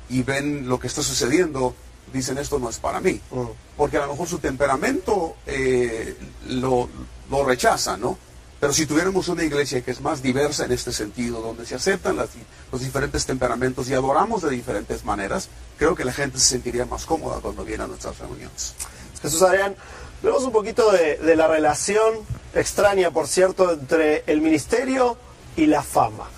y 0.09 0.23
ven 0.23 0.67
lo 0.67 0.79
que 0.79 0.87
está 0.87 1.03
sucediendo, 1.03 1.75
dicen 2.13 2.37
esto 2.37 2.59
no 2.59 2.69
es 2.69 2.77
para 2.77 2.99
mí, 2.99 3.19
mm. 3.31 3.45
porque 3.77 3.97
a 3.97 4.05
lo 4.05 4.13
mejor 4.13 4.27
su 4.27 4.39
temperamento 4.39 5.35
eh, 5.45 6.15
lo, 6.47 6.89
lo, 7.29 7.45
rechaza, 7.45 7.97
¿no? 7.97 8.17
Pero 8.59 8.73
si 8.73 8.85
tuviéramos 8.85 9.27
una 9.27 9.43
iglesia 9.43 9.81
que 9.81 9.91
es 9.91 10.01
más 10.01 10.21
diversa 10.21 10.65
en 10.65 10.71
este 10.71 10.91
sentido, 10.91 11.41
donde 11.41 11.65
se 11.65 11.73
aceptan 11.73 12.15
los 12.15 12.81
diferentes 12.81 13.25
temperamentos 13.25 13.89
y 13.89 13.95
adoramos 13.95 14.43
de 14.43 14.51
diferentes 14.51 15.03
maneras, 15.03 15.49
creo 15.77 15.95
que 15.95 16.05
la 16.05 16.13
gente 16.13 16.37
se 16.37 16.49
sentiría 16.49 16.85
más 16.85 17.05
cómoda 17.05 17.39
cuando 17.41 17.65
viene 17.65 17.85
a 17.85 17.87
nuestras 17.87 18.19
reuniones. 18.19 18.75
Jesús 19.19 19.41
Adrián, 19.41 19.75
vemos 20.21 20.43
un 20.43 20.51
poquito 20.51 20.91
de, 20.91 21.17
de 21.17 21.35
la 21.35 21.47
relación 21.47 22.13
extraña, 22.53 23.09
por 23.09 23.27
cierto, 23.27 23.71
entre 23.71 24.23
el 24.27 24.41
ministerio 24.41 25.17
y 25.55 25.65
la 25.65 25.81
fama. 25.81 26.29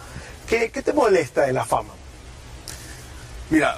¿Qué, 0.48 0.72
qué 0.72 0.82
te 0.82 0.94
molesta 0.94 1.42
de 1.42 1.53
la 1.53 1.65
fama? 1.65 1.94
Mira, 3.53 3.77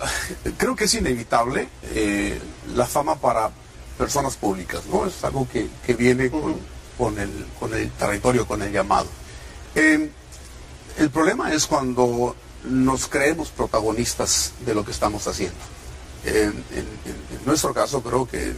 creo 0.58 0.74
que 0.74 0.86
es 0.86 0.94
inevitable 0.94 1.68
eh, 1.84 2.40
la 2.76 2.86
fama 2.86 3.18
para 3.18 3.52
personas 3.98 4.38
públicas, 4.38 4.84
¿no? 4.86 5.06
Es 5.06 5.22
algo 5.26 5.46
que, 5.52 5.68
viene 5.96 6.32
con, 6.98 7.20
el, 7.20 7.92
territorio, 8.00 8.48
con 8.48 8.62
el 8.62 8.72
llamado. 8.72 9.08
Em, 9.76 10.10
el 10.98 11.10
problema 11.10 11.54
es 11.54 11.68
cuando 11.68 12.38
nos 12.64 13.08
creemos 13.08 13.50
protagonistas 13.50 14.54
de 14.66 14.74
lo 14.74 14.86
que 14.86 14.92
estamos 14.92 15.28
haciendo. 15.28 15.60
en, 16.24 16.54
nuestro 17.46 17.74
caso 17.74 18.02
creo 18.02 18.26
que 18.26 18.54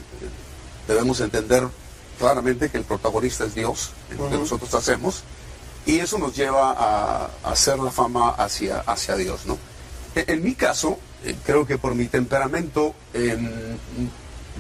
debemos 0.88 1.20
entender 1.20 1.68
claramente 2.20 2.70
que 2.70 2.78
el 2.78 2.84
protagonista 2.84 3.44
es 3.46 3.56
Dios 3.56 3.90
en 4.12 4.20
lo 4.20 4.30
que 4.30 4.38
nosotros 4.38 4.72
hacemos 4.76 5.24
y 5.84 5.98
eso 5.98 6.20
nos 6.20 6.36
lleva 6.36 6.76
a, 6.78 7.30
hacer 7.44 7.80
la 7.80 7.90
fama 7.90 8.36
hacia, 8.38 8.82
hacia 8.82 9.16
Dios, 9.16 9.48
¿no? 9.48 9.58
En 10.14 10.44
mi 10.44 10.56
caso, 10.56 10.98
eh, 10.98 11.07
creo 11.46 11.66
que 11.66 11.78
por 11.78 11.96
mi 11.96 12.06
temperamento 12.06 12.94
em, 13.14 13.50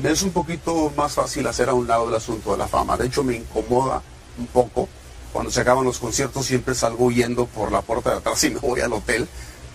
me 0.02 0.12
es 0.12 0.22
un 0.22 0.32
poquito 0.32 0.92
más 0.96 1.14
fácil 1.14 1.48
hacer 1.48 1.70
a 1.70 1.74
un 1.74 1.88
lado 1.88 2.10
el 2.10 2.16
asunto 2.16 2.52
de 2.52 2.58
la 2.58 2.68
fama. 2.68 2.98
De 2.98 3.08
hecho, 3.08 3.24
me 3.24 3.36
incomoda 3.36 4.02
un 4.38 4.48
poco. 4.48 4.88
Cuando 5.34 5.52
se 5.52 5.62
acaban 5.62 5.84
los 5.84 6.00
conciertos 6.00 6.46
siempre 6.46 6.74
salgo 6.76 7.06
huyendo 7.06 7.46
por 7.46 7.72
la 7.72 7.82
puerta 7.82 8.12
de 8.12 8.18
atrás 8.18 8.44
y 8.44 8.52
me 8.52 8.60
voy 8.60 8.82
al 8.82 8.94
hotel. 8.94 9.28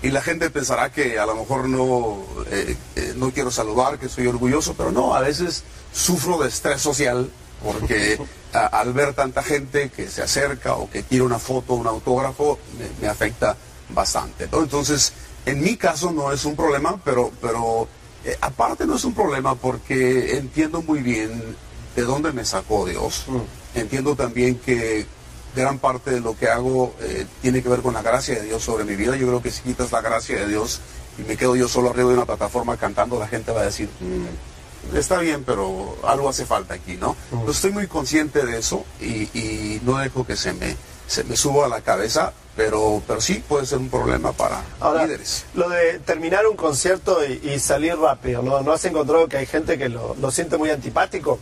Y 0.02 0.10
la 0.10 0.20
gente 0.20 0.50
pensará 0.50 0.90
que 0.90 1.18
a 1.18 1.26
lo 1.26 1.36
mejor 1.36 1.68
no, 1.68 2.24
eh, 2.50 2.76
eh, 2.96 3.14
no 3.16 3.30
quiero 3.30 3.52
saludar, 3.52 3.98
que 3.98 4.08
soy 4.08 4.26
orgulloso, 4.26 4.74
pero 4.74 4.90
no, 4.90 5.14
a 5.14 5.20
veces 5.20 5.62
sufro 5.92 6.38
de 6.38 6.48
estrés 6.48 6.80
social 6.80 7.30
porque 7.62 8.18
al 8.52 8.92
ver 8.92 9.14
tanta 9.14 9.42
gente 9.42 9.90
que 9.90 10.08
se 10.08 10.22
acerca 10.22 10.74
o 10.74 10.90
que 10.90 11.04
quiere 11.04 11.24
una 11.24 11.38
foto, 11.38 11.74
un 11.74 11.86
autógrafo, 11.86 12.58
me, 13.00 13.08
afecta 13.08 13.56
bastante. 13.90 14.48
Entonces, 14.52 15.12
en 15.46 15.60
mi 15.60 15.76
caso 15.76 16.12
no 16.12 16.32
es 16.32 16.44
un 16.44 16.56
problema, 16.56 17.00
pero, 17.04 17.32
pero 17.40 17.88
eh, 18.24 18.36
aparte 18.40 18.86
no 18.86 18.96
es 18.96 19.04
un 19.04 19.14
problema 19.14 19.54
porque 19.54 20.36
entiendo 20.36 20.82
muy 20.82 21.00
bien 21.00 21.56
de 21.96 22.02
dónde 22.02 22.32
me 22.32 22.44
sacó 22.44 22.86
Dios. 22.86 23.24
Mm. 23.26 23.78
Entiendo 23.78 24.14
también 24.14 24.56
que 24.56 25.06
gran 25.54 25.78
parte 25.78 26.10
de 26.12 26.20
lo 26.20 26.36
que 26.36 26.48
hago 26.48 26.94
eh, 27.00 27.26
tiene 27.40 27.62
que 27.62 27.68
ver 27.68 27.80
con 27.80 27.94
la 27.94 28.02
gracia 28.02 28.36
de 28.36 28.42
Dios 28.42 28.62
sobre 28.62 28.84
mi 28.84 28.94
vida. 28.94 29.16
Yo 29.16 29.26
creo 29.26 29.42
que 29.42 29.50
si 29.50 29.62
quitas 29.62 29.90
la 29.92 30.00
gracia 30.00 30.38
de 30.40 30.48
Dios 30.48 30.80
y 31.18 31.22
me 31.22 31.36
quedo 31.36 31.56
yo 31.56 31.68
solo 31.68 31.90
arriba 31.90 32.10
de 32.10 32.16
una 32.16 32.26
plataforma 32.26 32.76
cantando, 32.76 33.18
la 33.18 33.28
gente 33.28 33.52
va 33.52 33.62
a 33.62 33.64
decir, 33.64 33.88
mm, 34.00 34.96
está 34.96 35.18
bien, 35.18 35.42
pero 35.44 35.96
algo 36.04 36.28
hace 36.28 36.46
falta 36.46 36.74
aquí, 36.74 36.96
¿no? 36.96 37.16
Mm. 37.32 37.50
estoy 37.50 37.72
muy 37.72 37.86
consciente 37.88 38.46
de 38.46 38.58
eso 38.58 38.84
y, 39.00 39.28
y 39.36 39.80
no 39.84 39.98
dejo 39.98 40.24
que 40.24 40.36
se 40.36 40.52
me 40.52 40.76
se 41.06 41.24
me 41.24 41.36
subo 41.36 41.64
a 41.64 41.68
la 41.68 41.80
cabeza, 41.80 42.32
pero, 42.56 43.02
pero 43.06 43.20
sí 43.20 43.42
puede 43.46 43.66
ser 43.66 43.78
un 43.78 43.88
problema 43.88 44.32
para 44.32 44.62
líderes. 45.02 45.44
Lo 45.54 45.68
de 45.68 45.98
terminar 46.00 46.46
un 46.46 46.56
concierto 46.56 47.18
y, 47.24 47.58
salir 47.58 47.96
rápido, 47.96 48.42
¿no? 48.42 48.60
¿no 48.60 48.72
has 48.72 48.84
encontrado 48.84 49.28
que 49.28 49.38
hay 49.38 49.46
gente 49.46 49.78
que 49.78 49.88
lo, 49.88 50.30
siente 50.30 50.58
muy 50.58 50.70
antipático? 50.70 51.38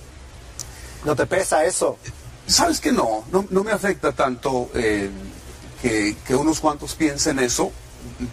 ¿No 1.04 1.16
te 1.16 1.26
pesa 1.26 1.64
eso? 1.64 1.96
Sabes 2.46 2.80
que 2.80 2.92
no, 2.92 3.24
no, 3.30 3.64
me 3.64 3.72
afecta 3.72 4.12
tanto 4.12 4.70
eh, 4.74 5.10
que, 5.82 6.34
unos 6.34 6.60
cuantos 6.60 6.94
piensen 6.94 7.38
eso. 7.38 7.72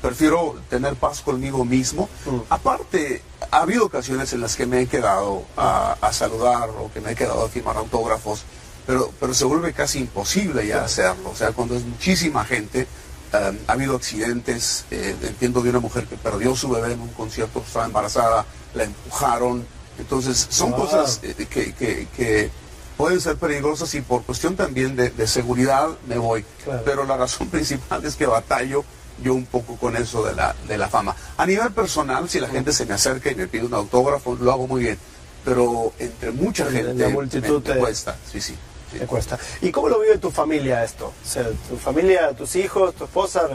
Prefiero 0.02 0.56
tener 0.70 0.96
paz 0.96 1.22
conmigo 1.22 1.66
mismo. 1.66 2.10
Mm. 2.26 2.40
Aparte, 2.50 3.22
ha 3.52 3.60
habido 3.60 3.86
ocasiones 3.86 4.32
en 4.34 4.42
las 4.42 4.56
que 4.56 4.66
me 4.66 4.82
he 4.82 4.88
quedado 4.88 5.44
a, 5.58 5.98
a 6.00 6.14
saludar 6.14 6.70
o 6.70 6.92
que 6.94 7.02
me 7.02 7.12
he 7.12 7.16
quedado 7.16 7.46
a 7.46 7.50
firmar 7.50 7.76
autógrafos 7.76 8.46
pero, 8.88 9.12
pero 9.20 9.34
se 9.34 9.44
vuelve 9.44 9.74
casi 9.74 10.00
imposible 10.00 10.66
ya 10.66 10.86
hacerlo. 10.86 11.30
O 11.30 11.36
sea, 11.36 11.52
cuando 11.52 11.76
es 11.76 11.84
muchísima 11.84 12.46
gente, 12.46 12.88
eh, 13.34 13.60
ha 13.68 13.72
habido 13.74 13.98
accidentes, 13.98 14.86
eh, 14.90 15.14
entiendo 15.22 15.62
de 15.62 15.72
una 15.72 15.82
mujer 15.82 16.06
que 16.06 16.16
perdió 16.16 16.56
su 16.56 16.70
bebé 16.70 16.94
en 16.94 17.02
un 17.02 17.10
concierto, 17.10 17.62
estaba 17.66 17.86
embarazada, 17.86 18.46
la 18.74 18.86
empujaron. 18.86 19.68
Entonces, 20.00 20.48
son 20.50 20.72
cosas 20.72 21.20
eh, 21.22 21.46
que, 21.50 21.74
que, 21.74 22.50
pueden 22.96 23.20
ser 23.20 23.36
peligrosas 23.36 23.94
y 23.94 24.02
por 24.02 24.24
cuestión 24.24 24.56
también 24.56 24.96
de, 24.96 25.28
seguridad 25.28 25.90
me 26.08 26.18
voy. 26.18 26.46
Pero 26.86 27.04
la 27.04 27.18
razón 27.18 27.48
principal 27.52 28.06
es 28.06 28.16
que 28.16 28.26
batallo 28.26 28.86
yo 29.22 29.34
un 29.34 29.46
poco 29.48 29.76
con 29.76 29.98
eso 29.98 30.24
de 30.24 30.34
la, 30.34 30.56
de 30.68 30.78
la 30.78 30.88
fama. 30.88 31.14
A 31.36 31.46
nivel 31.46 31.74
personal, 31.74 32.30
si 32.30 32.40
la 32.40 32.48
gente 32.48 32.72
se 32.72 32.86
me 32.86 32.94
acerca 32.94 33.30
y 33.30 33.36
me 33.36 33.48
pide 33.48 33.66
un 33.66 33.74
autógrafo, 33.74 34.36
lo 34.40 34.52
hago 34.52 34.68
muy 34.68 34.82
bien. 34.82 34.98
pero 35.44 35.92
entre 36.00 36.32
mucha 36.32 36.72
gente 36.72 37.04
la 37.04 37.10
multitud 37.10 37.62
me, 37.68 37.76
cuesta, 37.76 38.16
sí, 38.32 38.40
sí. 38.40 38.56
Me 38.94 39.06
cuesta. 39.06 39.38
¿Y 39.62 39.72
cómo 39.72 39.90
lo 39.90 40.00
vive 40.00 40.18
tu 40.18 40.32
familia 40.32 40.84
esto? 40.84 41.08
O 41.08 41.28
sea, 41.28 41.44
tu 41.70 41.78
familia, 41.78 42.32
tus 42.34 42.56
hijos, 42.56 42.96
tu 42.96 43.04
esposa 43.04 43.48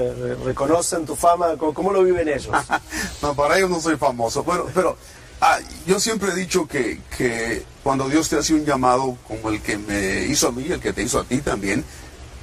reconocen 0.45 1.07
tu 1.07 1.17
fama. 1.17 1.57
¿Cómo, 1.57 1.93
lo 1.93 2.03
viven 2.03 2.29
ellos? 2.29 2.55
no, 3.23 3.35
para 3.35 3.57
ellos 3.57 3.71
no 3.71 3.81
soy 3.81 3.97
famoso. 3.97 4.43
Bueno, 4.43 4.67
pero 4.75 4.97
ah, 5.41 5.59
yo 5.87 5.99
siempre 5.99 6.33
he 6.33 6.35
dicho 6.35 6.67
que, 6.67 7.01
que 7.17 7.65
cuando 7.83 8.09
Dios 8.09 8.29
te 8.29 8.37
hace 8.37 8.55
un 8.55 8.65
llamado 8.65 9.17
como 9.27 9.49
el 9.49 9.63
que 9.63 9.79
me 9.79 10.25
hizo 10.25 10.49
a 10.49 10.53
mí, 10.53 10.67
el 10.71 10.81
que 10.81 10.93
te 10.93 11.03
hizo 11.03 11.21
a 11.21 11.25
ti 11.25 11.39
también, 11.39 11.85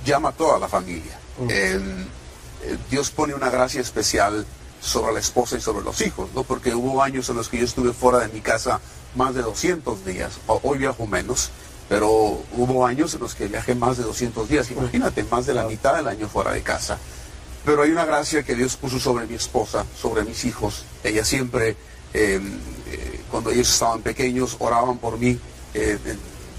llama 0.06 0.30
a 0.30 0.32
toda 0.34 0.60
la 0.60 0.68
familia. 0.68 1.20
Eh, 1.50 1.80
Dios 2.90 3.12
pone 3.12 3.34
una 3.34 3.50
gracia 3.50 3.82
especial 3.82 4.46
sobre 4.82 5.14
la 5.14 5.20
esposa 5.20 5.58
y 5.58 5.62
sobre 5.62 5.84
los 5.84 6.02
hijos, 6.02 6.30
¿no? 6.34 6.44
Porque 6.44 6.74
hubo 6.74 7.02
años 7.02 7.30
en 7.30 7.36
los 7.36 7.50
que 7.50 7.58
yo 7.58 7.66
estuve 7.66 7.94
fuera 7.94 8.20
de 8.20 8.30
mi 8.30 8.42
casa 8.42 8.80
más 9.16 9.34
de 9.34 9.42
200 9.42 10.06
días, 10.06 10.40
hoy 10.48 10.78
viajo 10.78 11.08
menos, 11.08 11.50
pero 11.90 12.42
hubo 12.56 12.86
años 12.86 13.14
en 13.16 13.20
los 13.20 13.36
que 13.36 13.48
viajé 13.48 13.76
más 13.76 13.98
de 13.98 14.04
200 14.04 14.48
días, 14.48 14.72
imagínate, 14.72 15.24
más 15.24 15.46
de 15.48 15.56
la 15.56 15.64
mitad 15.64 15.96
del 15.96 16.08
año 16.08 16.30
fuera 16.30 16.52
de 16.52 16.62
casa. 16.62 16.98
Pero 17.66 17.82
hay 17.82 17.92
una 17.92 18.06
gracia 18.06 18.44
que 18.44 18.56
Dios 18.56 18.78
puso 18.78 19.00
sobre 19.00 19.26
mi 19.26 19.36
esposa, 19.36 19.86
sobre 20.00 20.24
mis 20.24 20.46
hijos. 20.46 20.86
Ella 21.04 21.26
siempre, 21.26 21.76
em, 22.14 22.60
eh, 22.92 23.22
cuando 23.30 23.52
ellos 23.52 23.70
estaban 23.70 24.02
pequeños, 24.02 24.56
oraban 24.60 24.98
por 25.00 25.18
mí. 25.18 25.38
Eh, 25.74 25.98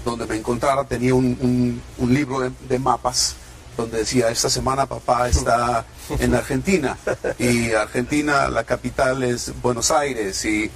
donde 0.05 0.25
me 0.25 0.35
encontrara 0.35 0.83
tenía 0.83 1.13
un, 1.13 1.81
libro 1.99 2.39
de 2.39 2.79
mapas 2.79 3.35
donde 3.77 3.99
decía, 3.99 4.29
esta 4.29 4.49
semana 4.49 4.85
papá 4.85 5.29
está 5.29 5.85
en 6.19 6.35
Argentina 6.35 6.97
y 7.39 7.71
Argentina, 7.71 8.47
la 8.49 8.63
capital 8.63 9.23
es 9.23 9.53
Buenos 9.61 9.91
Aires 9.91 10.43
y, 10.45 10.71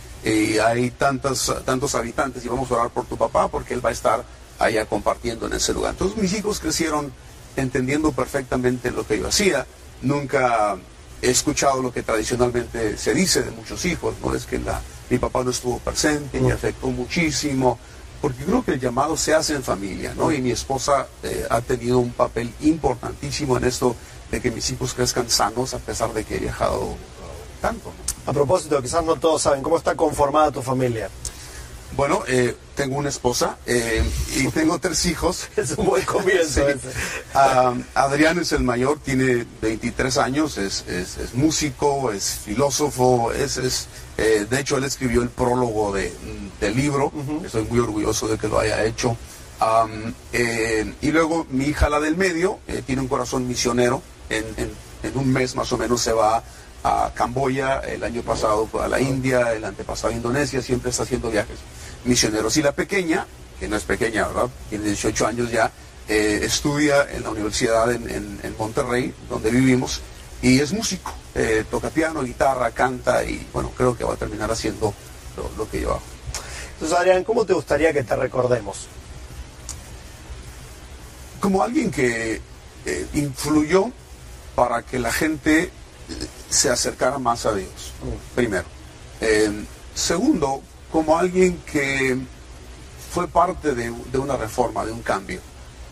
hay 0.64 0.90
tantos, 0.90 1.56
tantos 1.66 1.94
habitantes 1.94 2.44
y 2.44 2.48
vamos 2.48 2.72
a 2.72 2.76
orar 2.76 2.90
por 2.90 3.06
tu 3.06 3.16
papá 3.16 3.48
porque 3.48 3.76
él 3.76 3.86
va 3.86 3.90
a 3.90 3.94
estar 3.94 4.24
allá 4.60 4.86
compartiendo 4.86 5.48
en 5.48 5.54
ese 5.54 5.74
lugar. 5.74 5.92
Entonces 5.92 6.18
mis 6.18 6.34
hijos 6.34 6.60
crecieron 6.60 7.12
entendiendo 7.56 8.12
perfectamente 8.12 8.92
lo 8.92 9.06
que 9.06 9.20
yo 9.20 9.28
hacía. 9.28 9.66
Nunca 10.02 10.78
he 11.22 11.30
escuchado 11.30 11.82
lo 11.82 11.92
que 11.92 12.04
tradicionalmente 12.04 12.98
se 12.98 13.14
dice 13.14 13.44
de 13.44 13.52
muchos 13.52 13.86
hijos, 13.86 14.16
¿no? 14.24 14.36
Es 14.36 14.46
que 14.46 14.60
la, 14.60 14.82
mi 15.10 15.18
papá 15.18 15.44
no 15.44 15.52
estuvo 15.52 15.80
presente, 15.80 16.40
me 16.40 16.52
afectó 16.52 16.88
muchísimo 16.88 17.80
porque 18.22 18.44
creo 18.44 18.66
que 18.66 18.72
el 18.72 18.80
llamado 18.80 19.16
se 19.18 19.34
hace 19.34 19.54
en 19.54 19.64
familia, 19.64 20.14
¿no? 20.16 20.32
Y 20.32 20.42
mi 20.42 20.52
esposa 20.52 21.08
eh, 21.22 21.46
ha 21.50 21.62
tenido 21.62 22.00
un 22.00 22.12
papel 22.12 22.52
importantísimo 22.62 23.58
en 23.58 23.66
esto 23.66 23.96
de 24.32 24.42
que 24.42 24.52
mis 24.52 24.68
hijos 24.72 24.94
crezcan 24.94 25.30
sanos 25.30 25.74
a 25.74 25.80
pesar 25.80 26.12
de 26.14 26.24
que 26.24 26.38
he 26.38 26.40
viajado 26.40 26.96
tanto. 27.62 27.92
A 28.26 28.34
propósito, 28.34 28.82
quizás 28.82 29.06
no 29.06 29.16
todos 29.18 29.44
saben, 29.44 29.62
¿cómo 29.62 29.78
está 29.78 29.96
conformada 29.96 30.52
tu 30.52 30.62
familia? 30.62 31.10
Bueno, 31.96 32.24
eh, 32.28 32.56
tengo 32.76 32.98
una 32.98 33.10
esposa 33.10 33.58
eh, 33.66 34.04
y 34.36 34.48
tengo 34.50 34.80
tres 34.80 35.06
hijos. 35.06 35.48
es 35.56 35.72
un 35.72 35.86
buen 35.86 36.04
comienzo. 36.06 36.66
Ah, 37.38 37.74
Adrián 37.96 38.40
es 38.40 38.54
el 38.54 38.64
mayor, 38.64 39.00
tiene 39.00 39.46
23 39.62 40.18
años, 40.20 40.58
es, 40.58 40.86
músico, 41.34 42.14
es 42.14 42.40
filósofo, 42.46 43.34
es, 43.34 43.88
eh, 44.18 44.48
de 44.50 44.60
hecho 44.62 44.78
él 44.78 44.86
escribió 44.86 45.22
el 45.22 45.28
prólogo 45.28 45.94
de, 45.94 46.14
del 46.62 46.78
libro, 46.78 47.12
estoy 47.44 47.66
muy 47.66 47.80
orgulloso 47.80 48.30
de 48.30 48.38
que 48.38 48.48
lo 48.48 48.60
haya 48.60 48.86
hecho. 48.86 49.18
y 50.32 51.12
luego 51.12 51.46
mi 51.50 51.66
hija, 51.66 51.90
la 51.90 52.00
del 52.00 52.16
medio, 52.16 52.60
tiene 52.86 53.02
un 53.02 53.10
corazón 53.10 53.50
misionero, 53.50 54.02
en, 54.30 54.46
en 55.04 55.18
un 55.18 55.32
mes 55.34 55.56
más 55.56 55.74
o 55.74 55.78
menos 55.78 56.02
se 56.02 56.14
va 56.14 56.42
a 56.88 57.12
Camboya, 57.16 57.80
el 57.80 58.04
año 58.04 58.22
pasado 58.22 58.68
fue 58.68 58.86
a 58.86 58.88
la 58.88 59.02
India, 59.02 59.54
el 59.54 59.66
antepasado 59.66 60.14
a 60.14 60.16
Indonesia, 60.16 60.62
siempre 60.62 60.92
está 60.92 61.02
haciendo 61.02 61.32
viajes 61.32 61.58
misioneros. 62.04 62.56
Y 62.58 62.62
la 62.62 62.74
pequeña, 62.74 63.26
que 63.60 63.68
no 63.68 63.76
es 63.76 63.84
pequeña, 63.84 64.28
¿verdad? 64.28 64.50
Tiene 64.70 64.86
18 64.86 65.26
años 65.26 65.52
ya, 65.52 65.72
eh, 66.08 66.42
estudia 66.44 67.08
en 67.12 67.24
la 67.24 67.32
universidad 67.32 67.92
en, 67.92 68.56
Monterrey, 68.60 69.12
donde 69.28 69.50
vivimos, 69.50 70.02
y 70.44 70.60
es 70.60 70.74
músico. 70.74 71.12
Eh, 71.34 71.66
toca 71.72 71.90
piano, 71.90 72.22
guitarra, 72.22 72.70
canta 72.70 73.24
y 73.24 73.48
bueno, 73.52 73.72
creo 73.76 73.98
que 73.98 74.04
va 74.04 74.14
a 74.14 74.18
terminar 74.18 74.52
haciendo 74.52 74.94
lo, 75.58 75.68
que 75.68 75.82
yo 75.82 75.90
hago. 75.90 76.04
Entonces, 76.74 76.98
Adrián, 77.00 77.24
¿cómo 77.24 77.48
te 77.48 77.54
gustaría 77.54 77.92
que 77.94 78.04
te 78.04 78.16
recordemos? 78.16 78.86
Como 81.40 81.64
alguien 81.64 81.90
que 81.90 82.40
eh, 82.86 83.08
influyó 83.16 83.90
para 84.54 84.84
que 84.84 85.00
la 85.00 85.12
gente 85.12 85.72
se 86.50 86.70
acercara 86.70 87.20
más 87.20 87.46
a 87.46 87.54
Dios, 87.54 87.94
mm. 88.02 88.36
primero. 88.36 88.66
segundo, 89.94 90.62
como 90.92 91.18
alguien 91.18 91.62
que 91.66 92.18
fue 93.16 93.30
parte 93.30 93.74
de, 93.74 93.90
una 94.20 94.36
reforma, 94.36 94.86
de 94.86 94.92
un 94.92 95.02
cambio 95.02 95.40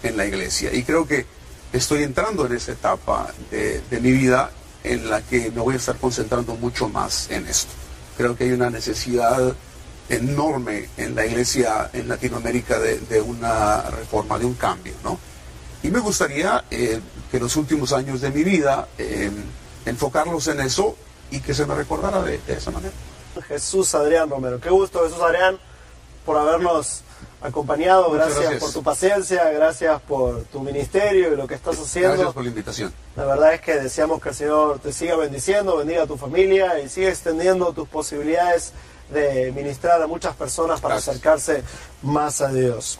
en 0.03 0.17
la 0.17 0.25
iglesia. 0.25 0.73
Y 0.73 0.83
creo 0.83 1.07
que 1.07 1.25
estoy 1.71 2.03
entrando 2.03 2.45
en 2.45 2.51
esa 2.51 2.73
etapa 2.73 3.33
de, 3.49 3.81
mi 4.01 4.11
vida 4.11 4.51
en 4.83 5.09
la 5.09 5.21
que 5.21 5.49
me 5.51 5.61
voy 5.61 5.75
a 5.75 5.77
estar 5.77 5.95
concentrando 5.95 6.55
mucho 6.55 6.89
más 6.89 7.29
en 7.31 7.47
esto. 7.47 7.71
Creo 8.17 8.35
que 8.35 8.43
hay 8.43 8.51
una 8.51 8.69
necesidad 8.69 9.55
enorme 10.09 10.89
en 10.97 11.15
la 11.15 11.25
iglesia 11.25 11.89
en 11.93 12.09
Latinoamérica 12.09 12.77
de, 12.77 13.21
una 13.21 13.83
reforma, 13.83 14.37
de 14.37 14.45
un 14.45 14.55
cambio, 14.55 14.93
¿no? 15.01 15.17
Y 15.81 15.89
me 15.89 15.99
gustaría 15.99 16.65
eh, 16.69 16.99
que 17.31 17.39
los 17.39 17.55
últimos 17.55 17.93
años 17.93 18.19
de 18.19 18.31
mi 18.31 18.43
vida 18.43 18.89
eh, 18.97 19.31
enfocarlos 19.85 20.47
en 20.47 20.59
eso 20.61 20.95
y 21.31 21.39
que 21.39 21.53
se 21.53 21.65
me 21.65 21.75
recordara 21.75 22.21
de 22.21 22.39
esa 22.47 22.71
manera. 22.71 22.93
Jesús 23.47 23.95
Adrián 23.95 24.29
Romero. 24.29 24.59
Qué 24.59 24.69
gusto, 24.69 25.03
Jesús 25.03 25.21
Adrián, 25.21 25.57
por 26.25 26.37
habernos 26.37 27.03
acompañado. 27.41 28.11
Gracias, 28.11 28.55
por 28.55 28.71
tu 28.71 28.83
paciencia, 28.83 29.49
gracias 29.51 30.01
por 30.01 30.43
tu 30.45 30.59
ministerio 30.59 31.33
y 31.33 31.35
lo 31.35 31.47
que 31.47 31.55
estás 31.55 31.79
haciendo. 31.79 32.11
Gracias 32.11 32.33
por 32.33 32.43
la 32.43 32.49
invitación. 32.49 32.93
La 33.15 33.25
verdad 33.25 33.53
es 33.53 33.61
que 33.61 33.75
deseamos 33.75 34.21
que 34.21 34.29
el 34.29 34.35
Señor 34.35 34.79
te 34.79 34.93
siga 34.93 35.15
bendiciendo, 35.15 35.77
bendiga 35.77 36.03
a 36.03 36.07
tu 36.07 36.17
familia 36.17 36.79
y 36.79 36.89
siga 36.89 37.09
extendiendo 37.09 37.73
tus 37.73 37.87
posibilidades 37.87 38.73
de 39.09 39.51
ministrar 39.51 40.01
a 40.01 40.07
muchas 40.07 40.35
personas 40.35 40.79
para 40.79 40.95
acercarse 40.95 41.63
más 42.01 42.41
a 42.41 42.51
Dios. 42.51 42.99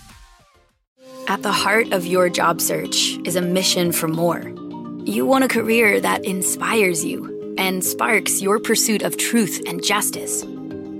At 1.31 1.43
the 1.43 1.51
heart 1.53 1.93
of 1.93 2.05
your 2.05 2.27
job 2.27 2.59
search 2.59 3.17
is 3.23 3.37
a 3.37 3.41
mission 3.41 3.93
for 3.93 4.09
more. 4.09 4.41
You 5.05 5.25
want 5.25 5.45
a 5.45 5.47
career 5.47 6.01
that 6.01 6.25
inspires 6.25 7.05
you 7.05 7.55
and 7.57 7.85
sparks 7.85 8.41
your 8.41 8.59
pursuit 8.59 9.01
of 9.01 9.15
truth 9.15 9.61
and 9.65 9.81
justice. 9.81 10.43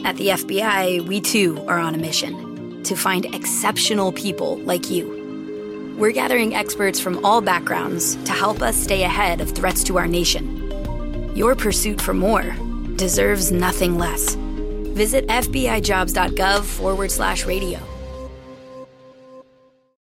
At 0.06 0.15
the 0.15 0.30
FBI, 0.30 1.06
we 1.06 1.20
too 1.20 1.62
are 1.67 1.78
on 1.78 1.96
a 1.96 1.98
mission 1.98 2.82
to 2.84 2.96
find 2.96 3.26
exceptional 3.36 4.13
people 4.13 4.56
like 4.60 4.89
you. 4.89 5.96
We're 5.98 6.13
gathering 6.13 6.56
experts 6.56 6.98
from 6.98 7.26
all 7.26 7.41
backgrounds 7.41 8.15
to 8.24 8.32
help 8.32 8.62
us 8.62 8.78
stay 8.78 9.04
ahead 9.04 9.41
of 9.41 9.52
threats 9.52 9.84
to 9.84 9.98
our 9.98 10.08
nation. 10.08 11.36
Your 11.36 11.56
pursuit 11.56 12.00
for 12.00 12.13
more 12.13 12.56
deserves 12.96 13.52
nothing 13.52 13.98
less. 13.98 14.36
Visit 14.36 15.28
FBIJobs.gov 15.28 16.63
forward 16.63 17.12
slash 17.12 17.46
radio 17.46 17.82